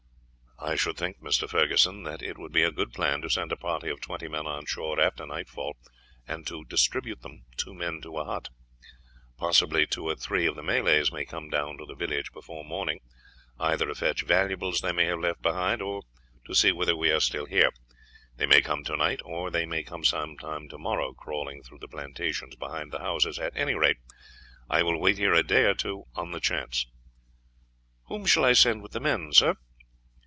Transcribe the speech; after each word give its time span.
"I 0.63 0.75
should 0.75 0.95
think, 0.95 1.19
Mr. 1.23 1.49
Ferguson, 1.49 2.03
that 2.03 2.21
it 2.21 2.37
would 2.37 2.51
be 2.51 2.61
a 2.61 2.71
good 2.71 2.93
plan 2.93 3.23
to 3.23 3.31
send 3.31 3.51
a 3.51 3.55
party 3.57 3.89
of 3.89 3.99
twenty 3.99 4.27
men 4.27 4.45
on 4.45 4.67
shore 4.67 4.99
after 5.01 5.25
nightfall 5.25 5.75
and 6.27 6.45
to 6.45 6.63
distribute 6.65 7.23
them, 7.23 7.45
two 7.57 7.73
men 7.73 7.99
to 8.01 8.19
a 8.19 8.25
hut. 8.25 8.49
Possibly 9.39 9.87
two 9.87 10.05
or 10.07 10.13
three 10.15 10.45
of 10.45 10.55
the 10.55 10.61
Malays 10.61 11.11
may 11.11 11.25
come 11.25 11.49
down 11.49 11.79
to 11.79 11.85
the 11.87 11.95
village 11.95 12.31
before 12.31 12.63
morning, 12.63 12.99
either 13.59 13.87
to 13.87 13.95
fetch 13.95 14.21
valuables 14.21 14.81
they 14.81 14.91
may 14.91 15.05
have 15.05 15.17
left 15.19 15.41
behind, 15.41 15.81
or 15.81 16.03
to 16.45 16.53
see 16.53 16.71
whether 16.71 16.95
we 16.95 17.09
are 17.11 17.19
still 17.19 17.47
here. 17.47 17.71
They 18.37 18.45
may 18.45 18.61
come 18.61 18.83
tonight, 18.83 19.21
or 19.25 19.49
they 19.49 19.65
may 19.65 19.81
come 19.81 20.03
some 20.05 20.37
time 20.37 20.69
tomorrow, 20.69 21.13
crawling 21.15 21.63
through 21.63 21.79
the 21.79 21.87
plantations 21.87 22.55
behind 22.55 22.91
the 22.91 22.99
houses. 22.99 23.39
At 23.39 23.57
any 23.57 23.73
rate, 23.73 23.97
I 24.69 24.83
will 24.83 24.99
wait 25.01 25.17
here 25.17 25.33
a 25.33 25.41
day 25.41 25.63
or 25.63 25.73
two 25.73 26.03
on 26.13 26.29
the 26.33 26.39
chance." 26.39 26.85
"Whom 28.09 28.27
shall 28.27 28.45
I 28.45 28.53
send 28.53 28.83
with 28.83 28.91
the 28.91 28.99
men, 28.99 29.33
sir?" 29.33 29.55